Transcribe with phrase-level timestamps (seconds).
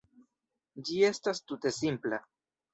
[0.87, 2.25] Ĝi estas tute simpla.